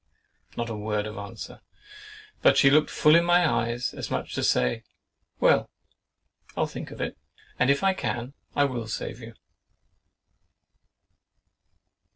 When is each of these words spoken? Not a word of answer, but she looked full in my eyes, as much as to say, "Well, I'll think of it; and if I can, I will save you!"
Not 0.57 0.67
a 0.71 0.75
word 0.75 1.05
of 1.05 1.19
answer, 1.19 1.61
but 2.41 2.57
she 2.57 2.71
looked 2.71 2.89
full 2.89 3.13
in 3.13 3.23
my 3.23 3.47
eyes, 3.47 3.93
as 3.93 4.09
much 4.09 4.29
as 4.29 4.33
to 4.33 4.43
say, 4.43 4.83
"Well, 5.39 5.69
I'll 6.57 6.65
think 6.65 6.89
of 6.89 6.99
it; 6.99 7.15
and 7.59 7.69
if 7.69 7.83
I 7.83 7.93
can, 7.93 8.33
I 8.55 8.63
will 8.65 8.87
save 8.87 9.19
you!" 9.19 9.35